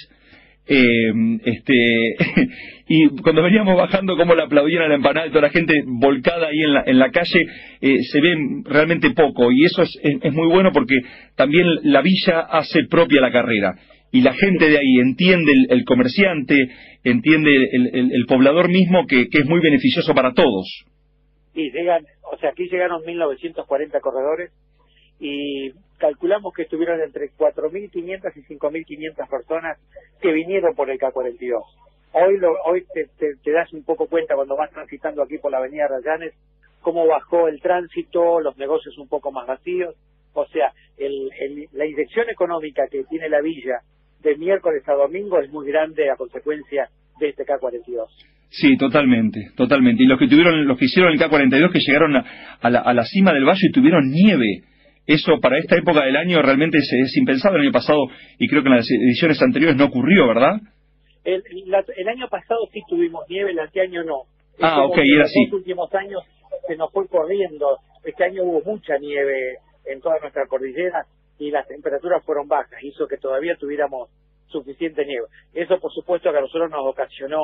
eh, 0.72 1.12
este, 1.44 1.74
y 2.88 3.08
cuando 3.22 3.42
veníamos 3.42 3.76
bajando 3.76 4.16
como 4.16 4.36
la 4.36 4.44
aplaudían 4.44 4.84
a 4.84 4.88
la 4.88 4.94
empanada 4.94 5.26
y 5.26 5.30
toda 5.30 5.42
la 5.42 5.50
gente 5.50 5.82
volcada 5.84 6.46
ahí 6.46 6.62
en 6.62 6.74
la, 6.74 6.84
en 6.86 6.98
la 6.98 7.10
calle, 7.10 7.44
eh, 7.80 7.96
se 8.02 8.20
ve 8.20 8.36
realmente 8.64 9.10
poco. 9.10 9.50
Y 9.50 9.64
eso 9.64 9.82
es, 9.82 9.98
es, 10.02 10.32
muy 10.32 10.46
bueno 10.48 10.70
porque 10.72 10.94
también 11.34 11.66
la 11.82 12.02
villa 12.02 12.40
hace 12.40 12.84
propia 12.88 13.20
la 13.20 13.32
carrera. 13.32 13.74
Y 14.12 14.22
la 14.22 14.32
gente 14.32 14.68
de 14.68 14.78
ahí 14.78 15.00
entiende 15.00 15.52
el, 15.68 15.84
comerciante, 15.84 16.56
entiende 17.04 17.50
el, 17.72 18.12
el, 18.12 18.26
poblador 18.26 18.68
mismo 18.68 19.06
que, 19.06 19.28
que, 19.28 19.38
es 19.38 19.46
muy 19.46 19.60
beneficioso 19.60 20.14
para 20.14 20.32
todos. 20.32 20.66
Y 21.54 21.70
llegan, 21.70 22.02
o 22.30 22.36
sea, 22.38 22.50
aquí 22.50 22.68
llegaron 22.68 23.04
1940 23.04 24.00
corredores 24.00 24.52
y 25.18 25.72
calculamos 25.98 26.54
que 26.54 26.62
estuvieron 26.62 27.00
entre 27.00 27.30
4.500 27.32 28.32
y 28.36 28.54
5.500 28.54 29.28
personas 29.28 29.78
que 30.20 30.32
vinieron 30.32 30.74
por 30.74 30.90
el 30.90 30.98
K42. 30.98 31.62
Hoy, 32.12 32.38
lo, 32.38 32.54
hoy 32.64 32.84
te, 32.92 33.08
te, 33.18 33.50
das 33.52 33.72
un 33.72 33.84
poco 33.84 34.06
cuenta 34.06 34.34
cuando 34.34 34.56
vas 34.56 34.70
transitando 34.70 35.22
aquí 35.22 35.38
por 35.38 35.52
la 35.52 35.58
avenida 35.58 35.86
Rayanes 35.88 36.34
cómo 36.80 37.06
bajó 37.06 37.48
el 37.48 37.60
tránsito, 37.60 38.40
los 38.40 38.56
negocios 38.56 38.96
un 38.98 39.08
poco 39.08 39.30
más 39.30 39.46
vacíos. 39.46 39.94
O 40.32 40.46
sea, 40.46 40.72
el, 40.96 41.30
la 41.72 41.86
inyección 41.86 42.30
económica 42.30 42.86
que 42.90 43.04
tiene 43.04 43.28
la 43.28 43.40
villa 43.40 43.82
de 44.20 44.36
miércoles 44.36 44.88
a 44.88 44.94
domingo 44.94 45.38
es 45.38 45.50
muy 45.50 45.66
grande 45.66 46.10
a 46.10 46.16
consecuencia 46.16 46.88
de 47.18 47.28
este 47.28 47.44
K42. 47.44 48.08
Sí, 48.50 48.76
totalmente, 48.76 49.50
totalmente. 49.56 50.02
Y 50.02 50.06
los 50.06 50.18
que 50.18 50.26
tuvieron, 50.26 50.66
los 50.66 50.76
que 50.76 50.86
hicieron 50.86 51.12
el 51.12 51.18
K42 51.18 51.72
que 51.72 51.80
llegaron 51.80 52.16
a, 52.16 52.70
la, 52.70 52.80
a 52.80 52.92
la 52.92 53.04
cima 53.04 53.32
del 53.32 53.44
valle 53.44 53.68
y 53.68 53.72
tuvieron 53.72 54.10
nieve 54.10 54.64
eso 55.06 55.40
para 55.40 55.58
esta 55.58 55.76
época 55.76 56.04
del 56.04 56.16
año 56.16 56.40
realmente 56.40 56.78
es, 56.78 57.16
impensado. 57.16 57.56
El 57.56 57.62
año 57.62 57.72
pasado, 57.72 58.06
y 58.38 58.48
creo 58.48 58.62
que 58.62 58.68
en 58.68 58.76
las 58.76 58.88
ediciones 58.88 59.42
anteriores 59.42 59.76
no 59.76 59.86
ocurrió, 59.86 60.28
¿verdad? 60.28 60.60
El, 61.24 61.42
el 61.44 62.08
año 62.08 62.28
pasado 62.28 62.60
sí 62.72 62.80
tuvimos 62.88 63.24
nieve, 63.28 63.50
el 63.50 63.58
año 63.58 64.04
no. 64.04 64.22
Ah, 64.60 64.84
ok, 64.84 64.98
era 64.98 65.24
así. 65.24 65.40
En 65.44 65.50
los 65.50 65.60
últimos 65.60 65.92
años 65.94 66.22
se 66.66 66.76
nos 66.76 66.92
fue 66.92 67.08
corriendo. 67.08 67.78
Este 68.04 68.24
año 68.24 68.44
hubo 68.44 68.62
mucha 68.62 68.98
nieve 68.98 69.58
en 69.86 70.00
toda 70.00 70.18
nuestra 70.20 70.46
cordillera 70.46 71.04
y 71.38 71.50
las 71.50 71.66
temperaturas 71.66 72.24
fueron 72.24 72.46
bajas, 72.46 72.82
hizo 72.82 73.06
que 73.06 73.16
todavía 73.16 73.56
tuviéramos 73.56 74.10
suficiente 74.46 75.04
nieve. 75.04 75.26
Eso, 75.54 75.78
por 75.80 75.92
supuesto, 75.92 76.30
que 76.30 76.38
a 76.38 76.42
nosotros 76.42 76.70
nos 76.70 76.86
ocasionó 76.86 77.40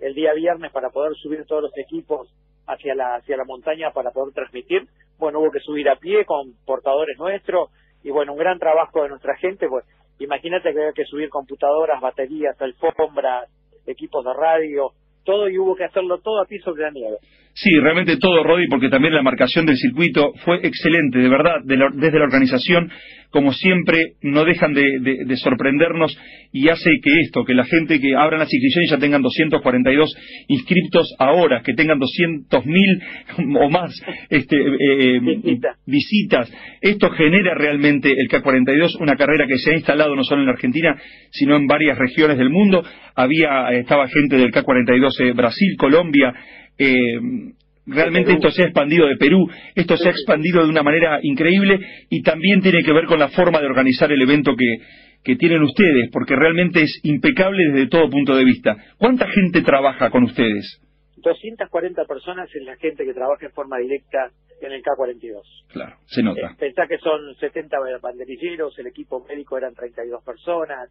el 0.00 0.14
día 0.14 0.32
viernes 0.34 0.72
para 0.72 0.90
poder 0.90 1.14
subir 1.16 1.44
todos 1.46 1.62
los 1.62 1.78
equipos 1.78 2.28
hacia 2.66 2.94
la, 2.94 3.16
hacia 3.16 3.36
la 3.36 3.44
montaña 3.44 3.92
para 3.92 4.10
poder 4.10 4.34
transmitir. 4.34 4.86
Bueno, 5.18 5.40
hubo 5.40 5.50
que 5.50 5.60
subir 5.60 5.88
a 5.88 5.96
pie 5.96 6.24
con 6.24 6.54
portadores 6.64 7.18
nuestros 7.18 7.70
y 8.02 8.10
bueno, 8.10 8.32
un 8.32 8.38
gran 8.38 8.58
trabajo 8.58 9.02
de 9.02 9.08
nuestra 9.08 9.36
gente. 9.36 9.68
Pues 9.68 9.84
imagínate 10.18 10.72
que 10.72 10.78
había 10.80 10.92
que 10.92 11.04
subir 11.04 11.28
computadoras, 11.28 12.00
baterías, 12.00 12.60
alfombras, 12.60 13.48
equipos 13.86 14.24
de 14.24 14.32
radio, 14.34 14.92
todo 15.24 15.48
y 15.48 15.58
hubo 15.58 15.74
que 15.74 15.84
hacerlo 15.84 16.18
todo 16.18 16.40
a 16.40 16.46
piso 16.46 16.72
de 16.72 16.82
la 16.82 16.90
nieve. 16.90 17.18
Sí, 17.58 17.70
realmente 17.80 18.18
todo, 18.18 18.42
Rodi, 18.44 18.66
porque 18.68 18.90
también 18.90 19.14
la 19.14 19.22
marcación 19.22 19.64
del 19.64 19.78
circuito 19.78 20.34
fue 20.44 20.58
excelente, 20.62 21.20
de 21.20 21.28
verdad, 21.30 21.54
desde 21.64 22.18
la 22.18 22.26
organización, 22.26 22.90
como 23.30 23.54
siempre, 23.54 24.12
no 24.20 24.44
dejan 24.44 24.74
de, 24.74 25.36
sorprendernos 25.36 26.18
y 26.52 26.68
hace 26.68 26.90
que 27.02 27.10
esto, 27.22 27.46
que 27.46 27.54
la 27.54 27.64
gente 27.64 27.98
que 27.98 28.14
abran 28.14 28.40
las 28.40 28.52
inscripciones 28.52 28.90
ya 28.90 28.98
tengan 28.98 29.22
242 29.22 30.14
inscriptos 30.48 31.14
ahora, 31.18 31.62
que 31.64 31.72
tengan 31.72 31.98
200.000 31.98 33.58
o 33.58 33.70
más 33.70 33.90
este, 34.28 34.56
eh, 34.58 35.16
eh, 35.16 35.58
visitas. 35.86 36.52
Esto 36.82 37.08
genera 37.08 37.54
realmente 37.54 38.10
el 38.10 38.28
K42, 38.28 39.00
una 39.00 39.16
carrera 39.16 39.46
que 39.46 39.56
se 39.56 39.70
ha 39.70 39.76
instalado 39.76 40.14
no 40.14 40.24
solo 40.24 40.42
en 40.42 40.46
la 40.48 40.52
Argentina, 40.52 40.94
sino 41.30 41.56
en 41.56 41.66
varias 41.66 41.96
regiones 41.96 42.36
del 42.36 42.50
mundo. 42.50 42.84
Había, 43.14 43.70
estaba 43.70 44.08
gente 44.08 44.36
del 44.36 44.52
K42 44.52 45.20
eh, 45.20 45.32
Brasil, 45.32 45.74
Colombia, 45.78 46.34
eh, 46.78 47.54
realmente 47.86 48.32
esto 48.32 48.50
se 48.50 48.62
ha 48.62 48.66
expandido 48.66 49.06
de 49.06 49.16
Perú, 49.16 49.48
esto 49.74 49.96
se 49.96 50.08
ha 50.08 50.12
expandido 50.12 50.62
de 50.62 50.70
una 50.70 50.82
manera 50.82 51.20
increíble 51.22 51.78
y 52.10 52.22
también 52.22 52.60
tiene 52.60 52.82
que 52.82 52.92
ver 52.92 53.06
con 53.06 53.18
la 53.18 53.28
forma 53.28 53.60
de 53.60 53.66
organizar 53.66 54.10
el 54.10 54.20
evento 54.20 54.54
que, 54.56 54.78
que 55.22 55.36
tienen 55.36 55.62
ustedes, 55.62 56.10
porque 56.12 56.36
realmente 56.36 56.82
es 56.82 57.00
impecable 57.04 57.72
desde 57.72 57.88
todo 57.88 58.10
punto 58.10 58.36
de 58.36 58.44
vista. 58.44 58.76
¿Cuánta 58.98 59.26
gente 59.28 59.62
trabaja 59.62 60.10
con 60.10 60.24
ustedes? 60.24 60.80
240 61.16 62.04
personas 62.04 62.48
es 62.54 62.62
la 62.62 62.76
gente 62.76 63.04
que 63.04 63.12
trabaja 63.12 63.46
en 63.46 63.52
forma 63.52 63.78
directa 63.78 64.30
en 64.60 64.72
el 64.72 64.82
K-42. 64.82 65.42
Claro, 65.72 65.96
se 66.06 66.22
nota. 66.22 66.52
Eh, 66.52 66.56
pensá 66.58 66.86
que 66.86 66.98
son 66.98 67.34
70 67.40 67.76
banderilleros, 68.00 68.78
el 68.78 68.86
equipo 68.86 69.24
médico 69.28 69.58
eran 69.58 69.74
32 69.74 70.22
personas, 70.24 70.90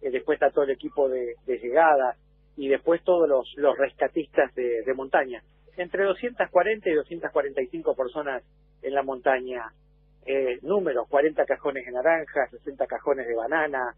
eh, 0.00 0.10
después 0.10 0.36
está 0.36 0.50
todo 0.50 0.64
el 0.64 0.70
equipo 0.70 1.08
de, 1.08 1.34
de 1.46 1.58
llegada, 1.58 2.16
y 2.56 2.68
después 2.68 3.02
todos 3.04 3.28
los, 3.28 3.52
los 3.56 3.76
rescatistas 3.76 4.54
de, 4.54 4.82
montaña. 4.94 5.42
Entre 5.76 6.04
240 6.04 6.88
y 6.88 6.94
245 6.94 7.94
personas 7.94 8.42
en 8.82 8.94
la 8.94 9.02
montaña. 9.02 9.62
Eh, 10.26 10.58
números, 10.62 11.06
40 11.08 11.44
cajones 11.44 11.84
de 11.84 11.92
naranja, 11.92 12.48
60 12.50 12.86
cajones 12.86 13.26
de 13.28 13.34
banana, 13.34 13.94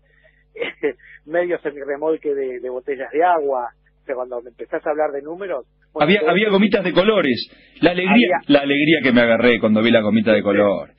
eh, 0.54 0.94
medio 1.24 1.58
semirremolque 1.60 2.34
de, 2.34 2.60
de 2.60 2.68
botellas 2.68 3.10
de 3.12 3.24
agua. 3.24 3.70
O 4.02 4.04
sea, 4.04 4.14
cuando 4.14 4.40
empezás 4.46 4.84
a 4.86 4.90
hablar 4.90 5.12
de 5.12 5.22
números... 5.22 5.66
había, 5.94 6.20
había 6.26 6.50
gomitas 6.50 6.84
de 6.84 6.92
colores. 6.92 7.48
La 7.80 7.92
alegría, 7.92 8.40
la 8.48 8.60
alegría 8.60 8.98
que 9.02 9.12
me 9.12 9.22
agarré 9.22 9.60
cuando 9.60 9.82
vi 9.82 9.90
la 9.90 10.00
gomita 10.00 10.32
de 10.32 10.42
color. 10.42 10.90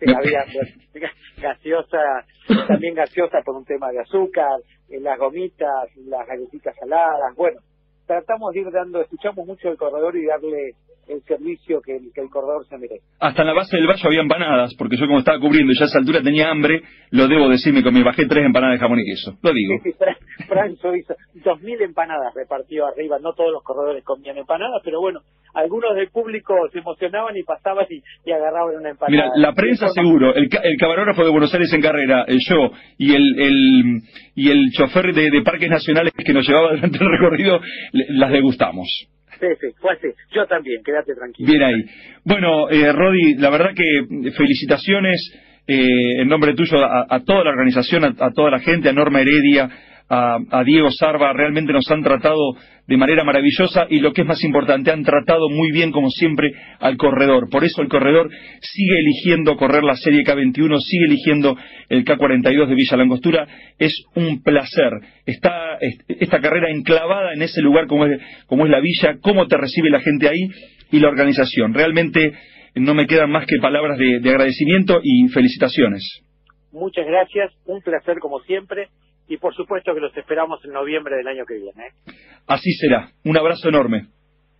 gaseosa, 1.40 2.24
también 2.68 2.94
gaseosa 2.94 3.42
por 3.42 3.56
un 3.56 3.64
tema 3.64 3.90
de 3.90 4.00
azúcar, 4.00 4.60
las 4.88 5.18
gomitas, 5.18 5.96
las 5.96 6.26
galletitas 6.26 6.74
saladas, 6.76 7.34
bueno, 7.36 7.60
tratamos 8.06 8.52
de 8.52 8.60
ir 8.60 8.70
dando, 8.70 9.00
escuchamos 9.00 9.46
mucho 9.46 9.68
el 9.68 9.76
corredor 9.76 10.16
y 10.16 10.26
darle 10.26 10.74
el 11.08 11.22
servicio 11.22 11.80
que 11.82 11.96
el, 11.96 12.12
que 12.14 12.20
el 12.20 12.28
corredor 12.30 12.66
se 12.66 12.76
merece. 12.78 13.04
Hasta 13.20 13.42
en 13.42 13.48
la 13.48 13.54
base 13.54 13.76
del 13.76 13.86
valle 13.86 14.02
había 14.04 14.20
empanadas, 14.20 14.74
porque 14.76 14.96
yo 14.96 15.06
como 15.06 15.18
estaba 15.18 15.40
cubriendo 15.40 15.72
y 15.72 15.78
ya 15.78 15.84
a 15.84 15.88
esa 15.88 15.98
altura 15.98 16.22
tenía 16.22 16.50
hambre, 16.50 16.82
lo 17.10 17.28
debo 17.28 17.48
decirme 17.48 17.82
que 17.82 17.90
me 17.90 18.02
bajé 18.02 18.26
tres 18.26 18.44
empanadas 18.44 18.78
de 18.78 18.80
jamón 18.80 19.00
y 19.00 19.04
queso, 19.04 19.32
lo 19.42 19.52
digo. 19.52 19.74
Sí, 19.82 19.92
sí, 19.92 20.88
hizo 20.96 21.14
dos 21.44 21.60
mil 21.62 21.80
empanadas 21.80 22.34
repartió 22.34 22.86
arriba, 22.86 23.18
no 23.20 23.32
todos 23.32 23.52
los 23.52 23.62
corredores 23.62 24.04
comían 24.04 24.36
empanadas, 24.36 24.80
pero 24.84 25.00
bueno, 25.00 25.20
algunos 25.54 25.94
del 25.94 26.08
público 26.10 26.54
se 26.72 26.78
emocionaban 26.80 27.36
y 27.36 27.42
pasaban 27.42 27.86
y, 27.88 28.30
agarraban 28.30 28.76
una 28.76 28.90
empanada. 28.90 29.10
Mira, 29.10 29.30
la 29.36 29.54
prensa 29.54 29.88
seguro, 29.88 30.34
el, 30.34 30.48
el 30.62 30.76
camarógrafo 30.78 31.24
de 31.24 31.30
Buenos 31.30 31.52
Aires 31.54 31.72
en 31.72 31.80
carrera, 31.80 32.24
el 32.26 32.38
yo 32.46 32.70
y 32.98 33.14
el, 33.14 33.40
el 33.40 34.02
y 34.34 34.50
el 34.50 34.70
chofer 34.72 35.14
de, 35.14 35.30
de 35.30 35.42
parques 35.42 35.70
nacionales 35.70 36.12
que 36.12 36.32
nos 36.32 36.46
llevaba 36.46 36.72
durante 36.74 36.98
el 36.98 37.10
recorrido, 37.10 37.60
las 37.92 38.30
degustamos. 38.30 39.08
Sí, 39.40 39.46
sí, 39.60 39.66
fue 39.78 39.92
así. 39.92 40.08
Yo 40.34 40.46
también, 40.46 40.82
quédate 40.84 41.14
tranquilo. 41.14 41.48
Bien 41.48 41.62
ahí. 41.62 41.84
Bueno, 42.24 42.70
eh, 42.70 42.92
Rodi, 42.92 43.34
la 43.34 43.50
verdad 43.50 43.70
que 43.74 44.30
felicitaciones 44.32 45.20
eh, 45.66 46.20
en 46.20 46.28
nombre 46.28 46.54
tuyo 46.54 46.78
a, 46.78 47.20
toda 47.24 47.44
la 47.44 47.50
organización, 47.50 48.04
a, 48.04 48.30
toda 48.30 48.50
la 48.50 48.60
gente, 48.60 48.88
a 48.88 48.92
Norma 48.92 49.20
Heredia, 49.20 49.68
a, 50.08 50.62
Diego 50.64 50.90
Sarva, 50.90 51.32
realmente 51.32 51.72
nos 51.72 51.90
han 51.90 52.02
tratado 52.02 52.54
de 52.86 52.96
manera 52.96 53.24
maravillosa 53.24 53.86
y 53.90 53.98
lo 53.98 54.12
que 54.12 54.22
es 54.22 54.26
más 54.26 54.42
importante, 54.44 54.92
han 54.92 55.02
tratado 55.02 55.48
muy 55.48 55.72
bien, 55.72 55.90
como 55.90 56.08
siempre, 56.10 56.52
al 56.78 56.96
corredor. 56.96 57.48
Por 57.50 57.64
eso 57.64 57.82
el 57.82 57.88
corredor 57.88 58.30
sigue 58.60 58.98
eligiendo 58.98 59.56
correr 59.56 59.82
la 59.82 59.96
Serie 59.96 60.22
K21, 60.22 60.78
sigue 60.80 61.06
eligiendo 61.06 61.56
el 61.88 62.04
K42 62.04 62.68
de 62.68 62.74
Villa 62.74 62.96
Langostura. 62.96 63.48
Es 63.78 63.92
un 64.14 64.42
placer. 64.42 64.92
Está 65.24 65.78
esta 66.06 66.40
carrera 66.40 66.70
enclavada 66.70 67.32
en 67.32 67.42
ese 67.42 67.60
lugar 67.60 67.86
como 67.88 68.06
es, 68.06 68.20
como 68.46 68.64
es 68.64 68.70
la 68.70 68.80
villa, 68.80 69.18
cómo 69.20 69.46
te 69.48 69.56
recibe 69.56 69.90
la 69.90 70.00
gente 70.00 70.28
ahí 70.28 70.46
y 70.92 71.00
la 71.00 71.08
organización. 71.08 71.74
Realmente 71.74 72.32
no 72.76 72.94
me 72.94 73.06
quedan 73.06 73.30
más 73.30 73.46
que 73.46 73.56
palabras 73.60 73.98
de 73.98 74.30
agradecimiento 74.30 75.00
y 75.02 75.26
felicitaciones. 75.28 76.22
Muchas 76.70 77.06
gracias, 77.06 77.52
un 77.64 77.80
placer 77.80 78.18
como 78.20 78.38
siempre 78.40 78.88
y 79.28 79.36
por 79.38 79.54
supuesto 79.54 79.94
que 79.94 80.00
los 80.00 80.16
esperamos 80.16 80.64
en 80.64 80.72
noviembre 80.72 81.16
del 81.16 81.28
año 81.28 81.44
que 81.46 81.54
viene. 81.54 81.86
¿eh? 81.88 82.12
Así 82.46 82.70
será. 82.72 83.10
Un 83.24 83.36
abrazo 83.36 83.68
enorme. 83.68 84.06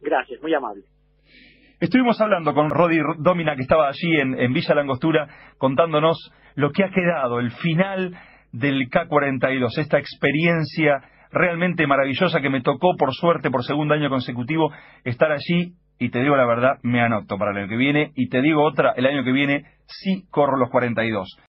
Gracias, 0.01 0.41
muy 0.43 0.55
amable. 0.55 0.83
Estuvimos 1.79 2.21
hablando 2.21 2.55
con 2.55 2.71
Rodi 2.71 2.99
Domina, 3.19 3.55
que 3.55 3.63
estaba 3.63 3.89
allí 3.89 4.19
en, 4.19 4.39
en 4.39 4.53
Villa 4.53 4.75
Langostura, 4.75 5.29
contándonos 5.59 6.33
lo 6.55 6.71
que 6.71 6.85
ha 6.85 6.91
quedado, 6.91 7.39
el 7.39 7.51
final 7.51 8.17
del 8.53 8.89
K-42, 8.89 9.79
esta 9.79 9.99
experiencia 9.99 11.03
realmente 11.31 11.87
maravillosa 11.87 12.41
que 12.41 12.49
me 12.49 12.63
tocó, 12.63 12.97
por 12.97 13.13
suerte, 13.13 13.51
por 13.51 13.63
segundo 13.63 13.93
año 13.93 14.09
consecutivo, 14.09 14.73
estar 15.05 15.31
allí 15.33 15.75
y 15.99 16.11
te 16.11 16.21
digo 16.21 16.37
la 16.37 16.47
verdad, 16.47 16.79
me 16.83 17.01
anoto 17.01 17.39
para 17.39 17.53
el 17.53 17.59
año 17.59 17.69
que 17.69 17.77
viene, 17.77 18.13
y 18.15 18.29
te 18.29 18.43
digo 18.43 18.63
otra, 18.63 18.93
el 18.97 19.07
año 19.07 19.25
que 19.25 19.33
viene 19.33 19.65
sí 19.87 20.27
corro 20.31 20.57
los 20.57 20.71
42. 20.71 21.39